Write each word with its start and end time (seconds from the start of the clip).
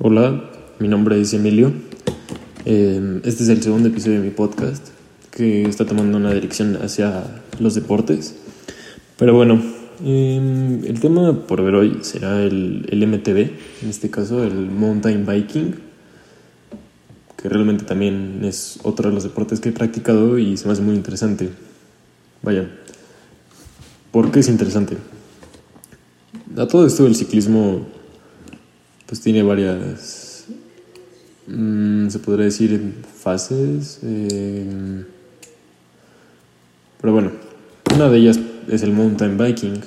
Hola, 0.00 0.50
mi 0.80 0.88
nombre 0.88 1.20
es 1.20 1.32
Emilio. 1.34 1.72
Eh, 2.64 3.20
Este 3.22 3.44
es 3.44 3.48
el 3.48 3.62
segundo 3.62 3.90
episodio 3.90 4.20
de 4.20 4.26
mi 4.26 4.32
podcast 4.32 4.88
que 5.30 5.62
está 5.62 5.86
tomando 5.86 6.18
una 6.18 6.32
dirección 6.32 6.76
hacia 6.82 7.42
los 7.60 7.76
deportes. 7.76 8.34
Pero 9.16 9.34
bueno, 9.34 9.62
eh, 10.04 10.80
el 10.84 10.98
tema 10.98 11.46
por 11.46 11.62
ver 11.62 11.76
hoy 11.76 11.98
será 12.00 12.42
el, 12.42 12.88
el 12.90 13.06
MTB, 13.06 13.38
en 13.82 13.88
este 13.88 14.10
caso 14.10 14.42
el 14.42 14.68
mountain 14.68 15.24
biking, 15.24 15.76
que 17.40 17.48
realmente 17.48 17.84
también 17.84 18.40
es 18.42 18.80
otro 18.82 19.10
de 19.10 19.14
los 19.14 19.22
deportes 19.22 19.60
que 19.60 19.68
he 19.68 19.72
practicado 19.72 20.40
y 20.40 20.56
se 20.56 20.66
me 20.66 20.72
hace 20.72 20.82
muy 20.82 20.96
interesante. 20.96 21.50
Vaya, 22.42 22.68
¿por 24.10 24.32
qué 24.32 24.40
es 24.40 24.48
interesante? 24.48 24.96
A 26.56 26.66
todo 26.66 26.84
esto 26.84 27.06
el 27.06 27.14
ciclismo 27.14 27.86
pues 29.14 29.22
tiene 29.22 29.44
varias, 29.44 30.46
mm, 31.46 32.08
se 32.08 32.18
podría 32.18 32.46
decir, 32.46 32.94
fases. 33.16 34.00
eh, 34.02 35.04
pero 37.00 37.12
bueno, 37.12 37.30
una 37.94 38.08
de 38.08 38.18
ellas 38.18 38.40
es 38.66 38.82
el 38.82 38.90
mountain 38.90 39.38
biking, 39.38 39.82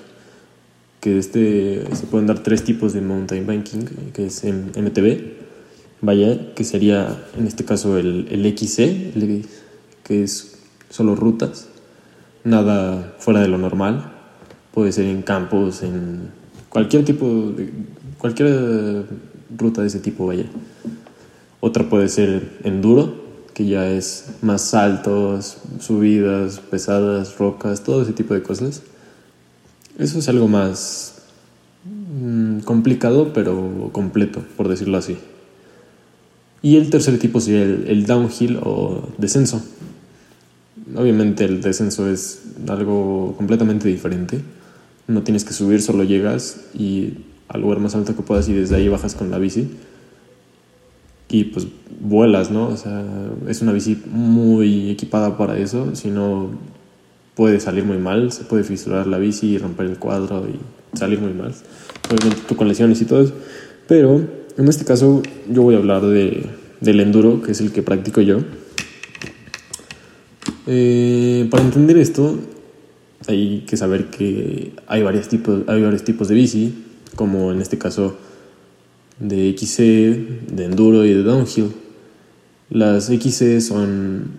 que 1.01 1.17
este 1.17 1.83
se 1.93 2.05
pueden 2.05 2.25
dar 2.25 2.39
tres 2.39 2.63
tipos 2.63 2.93
de 2.93 3.01
mountain 3.01 3.45
biking, 3.45 4.13
que 4.13 4.27
es 4.27 4.45
en 4.45 4.71
MTB, 4.73 5.19
vaya, 5.99 6.53
que 6.55 6.63
sería 6.63 7.21
en 7.37 7.47
este 7.47 7.65
caso 7.65 7.97
el, 7.97 8.29
el 8.31 8.57
XC, 8.57 9.13
que 10.05 10.23
es 10.23 10.57
solo 10.89 11.15
rutas, 11.15 11.67
nada 12.45 13.13
fuera 13.19 13.41
de 13.41 13.49
lo 13.49 13.57
normal, 13.57 14.09
puede 14.73 14.93
ser 14.93 15.03
en 15.03 15.21
campos, 15.21 15.83
en 15.83 16.29
cualquier 16.69 17.03
tipo 17.03 17.51
de 17.57 17.96
cualquier 18.17 19.05
ruta 19.55 19.81
de 19.81 19.87
ese 19.87 19.99
tipo 19.99 20.27
vaya. 20.27 20.45
Otra 21.59 21.89
puede 21.89 22.07
ser 22.09 22.59
enduro, 22.63 23.27
que 23.53 23.65
ya 23.65 23.89
es 23.89 24.25
más 24.41 24.61
saltos, 24.61 25.57
subidas, 25.79 26.59
pesadas, 26.59 27.37
rocas, 27.37 27.83
todo 27.83 28.03
ese 28.03 28.13
tipo 28.13 28.33
de 28.33 28.43
cosas. 28.43 28.83
Eso 29.97 30.19
es 30.19 30.29
algo 30.29 30.47
más 30.47 31.15
mm, 31.85 32.59
complicado, 32.59 33.33
pero 33.33 33.89
completo, 33.91 34.43
por 34.55 34.67
decirlo 34.67 34.97
así. 34.97 35.17
Y 36.61 36.77
el 36.77 36.89
tercer 36.89 37.17
tipo 37.17 37.39
sería 37.39 37.63
el, 37.63 37.87
el 37.87 38.05
downhill 38.05 38.59
o 38.61 39.09
descenso. 39.17 39.63
Obviamente 40.95 41.45
el 41.45 41.61
descenso 41.61 42.09
es 42.09 42.43
algo 42.67 43.33
completamente 43.37 43.87
diferente. 43.87 44.41
No 45.07 45.23
tienes 45.23 45.43
que 45.43 45.53
subir, 45.53 45.81
solo 45.81 46.03
llegas 46.03 46.61
y 46.73 47.13
al 47.47 47.61
lugar 47.61 47.79
más 47.79 47.95
alto 47.95 48.15
que 48.15 48.21
puedas 48.21 48.47
y 48.49 48.53
desde 48.53 48.75
ahí 48.75 48.87
bajas 48.87 49.15
con 49.15 49.31
la 49.31 49.37
bici. 49.37 49.69
Y 51.29 51.45
pues 51.45 51.67
vuelas, 51.99 52.51
¿no? 52.51 52.67
O 52.67 52.77
sea, 52.77 53.03
es 53.47 53.61
una 53.61 53.73
bici 53.73 54.01
muy 54.11 54.89
equipada 54.89 55.37
para 55.37 55.57
eso. 55.57 55.95
Si 55.95 56.09
no, 56.09 56.51
puede 57.37 57.59
salir 57.59 57.83
muy 57.85 57.97
mal. 57.97 58.31
Se 58.31 58.43
puede 58.43 58.63
fisurar 58.63 59.07
la 59.07 59.17
bici 59.19 59.47
y 59.47 59.57
romper 59.57 59.85
el 59.85 59.97
cuadro 59.97 60.47
y 60.47 60.97
salir 60.97 61.19
muy 61.19 61.33
mal. 61.33 61.53
Obviamente 62.09 62.41
tú 62.47 62.55
con 62.55 62.67
lesiones 62.67 63.01
y 63.01 63.05
todo 63.05 63.21
eso. 63.21 63.33
Pero 63.87 64.21
en 64.57 64.67
este 64.67 64.85
caso 64.85 65.21
yo 65.49 65.61
voy 65.61 65.75
a 65.75 65.77
hablar 65.77 66.01
de, 66.01 66.49
del 66.81 66.99
enduro, 66.99 67.41
que 67.41 67.51
es 67.51 67.61
el 67.61 67.71
que 67.71 67.83
practico 67.83 68.21
yo. 68.21 68.39
Eh, 70.65 71.47
para 71.49 71.63
entender 71.63 71.97
esto, 71.97 72.39
hay 73.27 73.63
que 73.67 73.77
saber 73.77 74.05
que 74.05 74.73
hay 74.87 75.03
varios 75.03 75.27
tipos, 75.27 75.61
hay 75.67 75.81
varios 75.81 76.03
tipos 76.03 76.27
de 76.27 76.35
bici, 76.35 76.73
como 77.15 77.51
en 77.51 77.61
este 77.61 77.77
caso 77.77 78.17
de 79.19 79.55
XC, 79.57 80.53
de 80.53 80.65
enduro 80.65 81.05
y 81.05 81.13
de 81.13 81.23
downhill. 81.23 81.73
Las 82.69 83.05
XC 83.05 83.61
son 83.61 84.31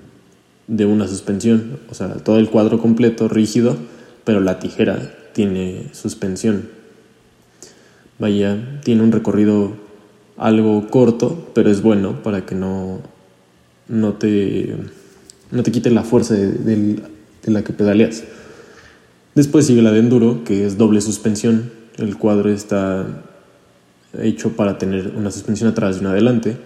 de 0.67 0.85
una 0.85 1.09
suspensión, 1.09 1.81
o 1.91 1.95
sea, 1.95 2.15
todo 2.17 2.39
el 2.39 2.51
cuadro 2.51 2.79
completo 2.79 3.29
rígido, 3.29 3.77
pero 4.25 4.41
la 4.41 4.59
tijera 4.59 5.15
tiene 5.33 5.87
suspensión. 5.93 6.69
Vaya, 8.19 8.81
tiene 8.85 9.03
un 9.03 9.13
recorrido 9.13 9.73
algo 10.37 10.89
corto, 10.89 11.51
pero 11.55 11.71
es 11.71 11.83
bueno 11.83 12.23
para 12.23 12.45
que 12.45 12.55
no, 12.55 13.01
no, 13.89 14.15
te, 14.15 14.77
no 15.51 15.63
te 15.63 15.73
quite 15.73 15.91
la 15.91 16.03
fuerza 16.03 16.35
de, 16.35 16.49
de 16.51 17.51
la 17.51 17.63
que 17.63 17.73
pedaleas. 17.73 18.25
Después 19.35 19.67
sigue 19.67 19.83
la 19.83 19.93
de 19.93 20.01
enduro, 20.01 20.45
que 20.45 20.67
es 20.67 20.79
doble 20.79 21.01
suspensión. 21.01 21.78
El 21.99 22.17
cuadro 22.17 22.51
está 22.51 23.07
hecho 24.21 24.57
para 24.57 24.79
tener 24.79 25.13
una 25.17 25.31
suspensión 25.31 25.71
atrás 25.71 25.97
y 25.97 26.01
una 26.01 26.11
adelante. 26.11 26.57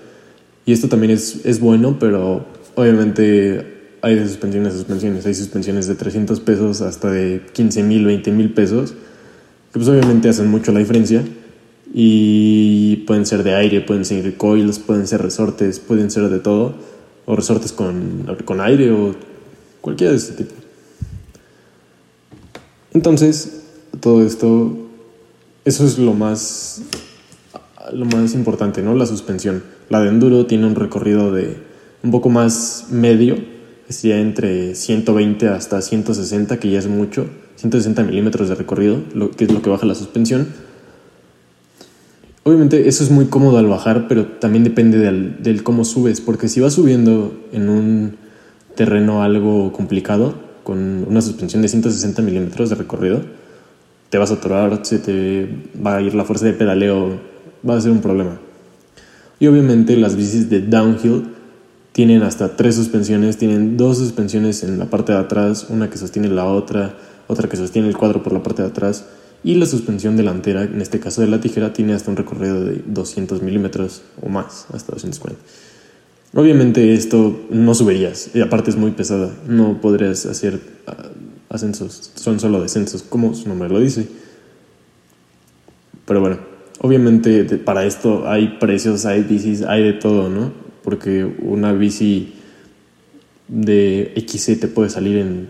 Y 0.64 0.72
esto 0.72 0.88
también 0.88 1.12
es, 1.12 1.44
es 1.44 1.58
bueno, 1.58 1.98
pero 1.98 2.46
obviamente 2.74 3.96
hay 4.02 4.16
de 4.16 4.26
suspensiones 4.26 4.74
a 4.74 4.76
suspensiones. 4.76 5.26
Hay 5.26 5.34
suspensiones 5.34 5.86
de 5.86 5.94
300 5.94 6.40
pesos 6.40 6.80
hasta 6.80 7.10
de 7.10 7.42
15 7.52 7.82
mil, 7.82 8.04
20 8.04 8.30
mil 8.32 8.52
pesos, 8.52 8.90
que 9.72 9.78
pues 9.78 9.88
obviamente 9.88 10.28
hacen 10.28 10.48
mucho 10.48 10.72
la 10.72 10.80
diferencia. 10.80 11.22
Y 11.94 12.96
pueden 13.06 13.26
ser 13.26 13.42
de 13.42 13.54
aire, 13.54 13.80
pueden 13.80 14.04
ser 14.04 14.36
coils, 14.36 14.78
pueden 14.78 15.06
ser 15.06 15.22
resortes, 15.22 15.78
pueden 15.78 16.10
ser 16.10 16.28
de 16.28 16.38
todo. 16.38 16.74
O 17.24 17.36
resortes 17.36 17.72
con, 17.72 18.26
con 18.44 18.60
aire 18.60 18.90
o 18.90 19.14
cualquiera 19.80 20.12
de 20.12 20.18
este 20.18 20.44
tipo. 20.44 20.54
Entonces, 22.92 23.62
todo 24.00 24.24
esto, 24.24 24.81
eso 25.64 25.86
es 25.86 25.98
lo 25.98 26.12
más, 26.14 26.82
lo 27.92 28.04
más 28.04 28.34
importante, 28.34 28.82
¿no? 28.82 28.94
La 28.94 29.06
suspensión. 29.06 29.62
La 29.88 30.00
de 30.00 30.08
enduro 30.08 30.46
tiene 30.46 30.66
un 30.66 30.74
recorrido 30.74 31.32
de 31.32 31.56
un 32.02 32.10
poco 32.10 32.28
más 32.30 32.86
medio, 32.90 33.36
que 33.86 33.92
sería 33.92 34.18
entre 34.18 34.74
120 34.74 35.48
hasta 35.48 35.80
160, 35.80 36.58
que 36.58 36.70
ya 36.70 36.78
es 36.78 36.88
mucho, 36.88 37.26
160 37.56 38.02
milímetros 38.02 38.48
de 38.48 38.56
recorrido, 38.56 39.02
lo 39.14 39.30
que 39.30 39.44
es 39.44 39.52
lo 39.52 39.62
que 39.62 39.70
baja 39.70 39.86
la 39.86 39.94
suspensión. 39.94 40.48
Obviamente 42.44 42.88
eso 42.88 43.04
es 43.04 43.10
muy 43.10 43.26
cómodo 43.26 43.58
al 43.58 43.66
bajar, 43.66 44.08
pero 44.08 44.26
también 44.26 44.64
depende 44.64 44.98
del, 44.98 45.42
del 45.44 45.62
cómo 45.62 45.84
subes, 45.84 46.20
porque 46.20 46.48
si 46.48 46.60
vas 46.60 46.72
subiendo 46.72 47.32
en 47.52 47.68
un 47.68 48.16
terreno 48.74 49.22
algo 49.22 49.72
complicado, 49.72 50.34
con 50.64 51.04
una 51.08 51.20
suspensión 51.20 51.62
de 51.62 51.68
160 51.68 52.20
milímetros 52.22 52.68
de 52.70 52.74
recorrido, 52.74 53.20
te 54.12 54.18
vas 54.18 54.30
a 54.30 54.34
atorar, 54.34 54.80
se 54.82 54.98
te 54.98 55.48
va 55.74 55.96
a 55.96 56.02
ir 56.02 56.14
la 56.14 56.26
fuerza 56.26 56.44
de 56.44 56.52
pedaleo, 56.52 57.18
va 57.66 57.78
a 57.78 57.80
ser 57.80 57.92
un 57.92 58.02
problema. 58.02 58.38
Y 59.40 59.46
obviamente 59.46 59.96
las 59.96 60.16
bicis 60.16 60.50
de 60.50 60.60
downhill 60.60 61.28
tienen 61.92 62.22
hasta 62.22 62.54
tres 62.54 62.74
suspensiones, 62.74 63.38
tienen 63.38 63.78
dos 63.78 63.96
suspensiones 63.96 64.64
en 64.64 64.78
la 64.78 64.84
parte 64.84 65.12
de 65.12 65.18
atrás, 65.18 65.68
una 65.70 65.88
que 65.88 65.96
sostiene 65.96 66.28
la 66.28 66.44
otra, 66.44 66.94
otra 67.26 67.48
que 67.48 67.56
sostiene 67.56 67.88
el 67.88 67.96
cuadro 67.96 68.22
por 68.22 68.34
la 68.34 68.42
parte 68.42 68.60
de 68.60 68.68
atrás, 68.68 69.06
y 69.44 69.54
la 69.54 69.64
suspensión 69.64 70.14
delantera, 70.14 70.64
en 70.64 70.82
este 70.82 71.00
caso 71.00 71.22
de 71.22 71.28
la 71.28 71.40
tijera, 71.40 71.72
tiene 71.72 71.94
hasta 71.94 72.10
un 72.10 72.18
recorrido 72.18 72.62
de 72.62 72.82
200 72.84 73.40
milímetros 73.40 74.02
o 74.20 74.28
más, 74.28 74.66
hasta 74.74 74.92
240. 74.92 75.42
Obviamente 76.34 76.92
esto 76.92 77.46
no 77.48 77.74
subirías, 77.74 78.28
y 78.34 78.42
aparte 78.42 78.68
es 78.68 78.76
muy 78.76 78.90
pesada, 78.90 79.30
no 79.48 79.80
podrías 79.80 80.26
hacer 80.26 80.60
ah, 80.86 81.11
ascensos, 81.52 82.10
son 82.14 82.40
solo 82.40 82.60
descensos, 82.60 83.02
como 83.02 83.34
su 83.34 83.48
nombre 83.48 83.68
lo 83.68 83.78
dice. 83.78 84.08
Pero 86.06 86.20
bueno, 86.20 86.38
obviamente 86.80 87.44
para 87.58 87.84
esto 87.84 88.28
hay 88.28 88.56
precios, 88.58 89.04
hay 89.06 89.22
bicis, 89.22 89.62
hay 89.62 89.84
de 89.84 89.92
todo, 89.92 90.28
¿no? 90.28 90.52
Porque 90.82 91.24
una 91.24 91.72
bici 91.72 92.34
de 93.48 94.12
XC 94.16 94.60
te 94.60 94.68
puede 94.68 94.90
salir 94.90 95.18
en 95.18 95.48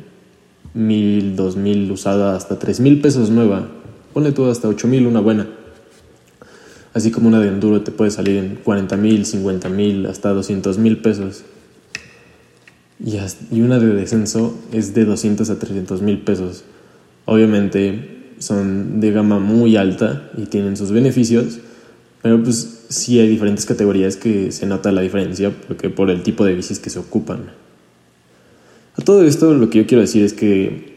mil, 0.74 1.36
dos 1.36 1.56
mil 1.56 1.90
usada, 1.90 2.36
hasta 2.36 2.58
tres 2.58 2.80
mil 2.80 3.00
pesos 3.00 3.30
nueva. 3.30 3.68
Ponle 4.12 4.32
tú 4.32 4.46
hasta 4.46 4.68
ocho 4.68 4.88
mil 4.88 5.06
una 5.06 5.20
buena. 5.20 5.48
Así 6.94 7.10
como 7.10 7.28
una 7.28 7.40
de 7.40 7.48
enduro 7.48 7.80
te 7.80 7.90
puede 7.90 8.10
salir 8.10 8.36
en 8.36 8.56
40 8.56 8.96
mil, 8.98 9.24
50 9.24 9.68
mil, 9.70 10.04
hasta 10.04 10.28
200 10.30 10.76
mil 10.76 10.98
pesos. 10.98 11.42
Y, 13.04 13.18
y 13.50 13.60
una 13.62 13.78
de 13.78 13.94
descenso 13.94 14.58
es 14.72 14.94
de 14.94 15.04
200 15.04 15.50
a 15.50 15.58
300 15.58 16.02
mil 16.02 16.18
pesos. 16.18 16.64
Obviamente 17.24 18.34
son 18.38 19.00
de 19.00 19.12
gama 19.12 19.38
muy 19.38 19.76
alta 19.76 20.30
y 20.36 20.46
tienen 20.46 20.76
sus 20.76 20.92
beneficios, 20.92 21.58
pero 22.22 22.42
pues 22.42 22.84
sí 22.88 23.18
hay 23.18 23.28
diferentes 23.28 23.66
categorías 23.66 24.16
que 24.16 24.52
se 24.52 24.66
nota 24.66 24.92
la 24.92 25.00
diferencia 25.00 25.52
porque 25.66 25.90
por 25.90 26.10
el 26.10 26.22
tipo 26.22 26.44
de 26.44 26.54
bicis 26.54 26.78
que 26.78 26.90
se 26.90 26.98
ocupan. 26.98 27.52
A 28.96 29.02
todo 29.02 29.24
esto 29.24 29.54
lo 29.54 29.70
que 29.70 29.78
yo 29.78 29.86
quiero 29.86 30.02
decir 30.02 30.22
es 30.24 30.32
que 30.32 30.92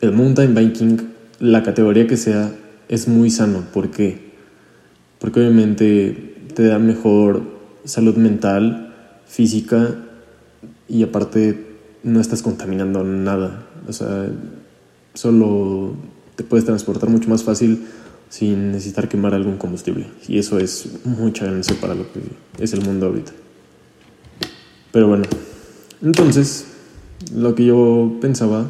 el 0.00 0.12
mountain 0.12 0.54
biking, 0.54 1.08
la 1.38 1.62
categoría 1.62 2.06
que 2.06 2.16
sea, 2.16 2.52
es 2.88 3.08
muy 3.08 3.30
sano. 3.30 3.64
¿Por 3.72 3.90
qué? 3.90 4.18
Porque 5.18 5.40
obviamente 5.40 6.34
te 6.54 6.64
da 6.64 6.78
mejor 6.78 7.42
salud 7.84 8.16
mental, 8.16 8.94
física 9.26 10.05
y 10.88 11.02
aparte 11.02 11.76
no 12.02 12.20
estás 12.20 12.42
contaminando 12.42 13.02
nada. 13.04 13.66
O 13.88 13.92
sea, 13.92 14.28
solo 15.14 15.94
te 16.36 16.44
puedes 16.44 16.64
transportar 16.64 17.08
mucho 17.08 17.28
más 17.28 17.42
fácil 17.42 17.86
sin 18.28 18.72
necesitar 18.72 19.08
quemar 19.08 19.34
algún 19.34 19.56
combustible. 19.56 20.06
Y 20.28 20.38
eso 20.38 20.58
es 20.58 20.88
mucha 21.04 21.46
ganancia 21.46 21.76
para 21.80 21.94
lo 21.94 22.04
que 22.12 22.20
es 22.58 22.72
el 22.72 22.82
mundo 22.82 23.06
ahorita. 23.06 23.32
Pero 24.92 25.08
bueno, 25.08 25.24
entonces, 26.02 26.66
lo 27.34 27.54
que 27.54 27.66
yo 27.66 28.18
pensaba 28.20 28.66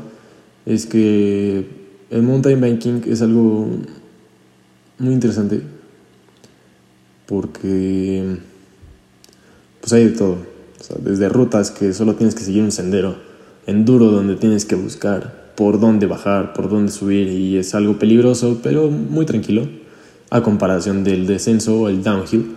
es 0.65 0.87
que 0.87 1.67
el 2.11 2.23
mountain 2.23 2.61
biking 2.61 3.03
es 3.07 3.23
algo 3.23 3.69
muy 4.99 5.13
interesante 5.13 5.63
porque 7.27 8.39
pues 9.81 9.93
hay 9.93 10.05
de 10.07 10.11
todo, 10.13 10.39
desde 10.99 11.29
rutas 11.29 11.71
que 11.71 11.93
solo 11.93 12.15
tienes 12.15 12.35
que 12.35 12.43
seguir 12.43 12.63
un 12.63 12.73
sendero, 12.73 13.17
enduro 13.67 14.07
donde 14.07 14.37
tienes 14.37 14.65
que 14.65 14.75
buscar 14.75 15.53
por 15.57 15.81
dónde 15.81 16.07
bajar, 16.07 16.53
por 16.53 16.69
dónde 16.69 16.93
subir 16.93 17.29
y 17.29 17.57
es 17.57 17.75
algo 17.75 17.99
peligroso 17.99 18.61
pero 18.63 18.91
muy 18.91 19.27
tranquilo 19.27 19.67
a 20.31 20.43
comparación 20.43 21.05
del 21.05 21.27
descenso 21.27 21.81
o 21.81 21.89
el 21.89 22.03
downhill, 22.03 22.57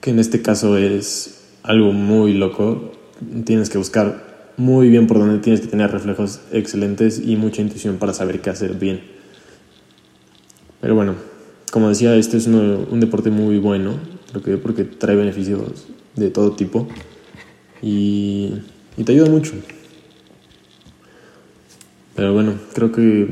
que 0.00 0.10
en 0.10 0.18
este 0.18 0.42
caso 0.42 0.76
es 0.76 1.44
algo 1.62 1.92
muy 1.92 2.34
loco, 2.34 2.92
tienes 3.44 3.70
que 3.70 3.78
buscar 3.78 4.52
muy 4.56 4.88
bien 4.88 5.06
por 5.06 5.18
donde 5.18 5.38
tienes 5.38 5.60
que 5.60 5.66
tener 5.66 5.90
reflejos 5.90 6.40
excelentes 6.52 7.20
y 7.24 7.36
mucha 7.36 7.62
intuición 7.62 7.96
para 7.96 8.12
saber 8.12 8.40
qué 8.40 8.50
hacer 8.50 8.74
bien. 8.74 9.00
Pero 10.80 10.94
bueno, 10.94 11.14
como 11.70 11.88
decía, 11.88 12.14
este 12.16 12.36
es 12.36 12.46
un 12.46 13.00
deporte 13.00 13.30
muy 13.30 13.58
bueno, 13.58 13.94
que 14.44 14.56
porque 14.56 14.84
trae 14.84 15.16
beneficios 15.16 15.86
de 16.14 16.30
todo 16.30 16.52
tipo 16.52 16.86
y, 17.82 18.52
y 18.96 19.04
te 19.04 19.12
ayuda 19.12 19.30
mucho. 19.30 19.52
Pero 22.14 22.32
bueno, 22.32 22.54
creo 22.74 22.92
que 22.92 23.28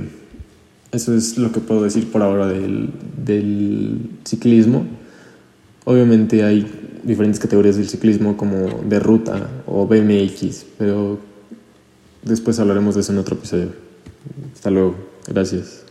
eso 0.93 1.15
es 1.15 1.39
lo 1.39 1.51
que 1.53 1.61
puedo 1.61 1.83
decir 1.83 2.11
por 2.13 2.23
ahora 2.23 2.47
del, 2.47 2.91
del 3.17 4.11
ciclismo. 4.25 4.87
Obviamente 5.85 6.45
hay 6.45 6.67
diferentes 7.03 7.41
categorías 7.41 7.77
del 7.77 7.89
ciclismo 7.89 8.37
como 8.37 8.83
de 8.85 9.01
ruta 9.01 9.49
o 9.67 9.87
BMX, 9.87 10.67
pero 10.79 11.19
después 12.23 12.59
hablaremos 12.59 12.95
de 12.95 13.01
eso 13.01 13.13
en 13.13 13.19
otro 13.19 13.37
episodio. 13.37 13.69
Hasta 14.55 14.71
luego, 14.71 14.95
gracias. 15.27 15.84